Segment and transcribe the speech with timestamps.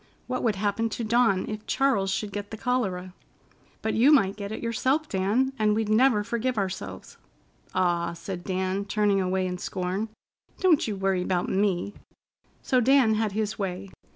[0.25, 3.13] What would happen to Dawn if Charles should get the cholera?
[3.83, 7.17] "But you might get it yourself, Dan, and we'd never forgive ourselves."
[7.75, 10.09] "Aw!" said Dan, turning away in scorn.
[10.59, 11.93] "Don't you worry 'bout me."
[12.63, 13.91] So Dan had his way.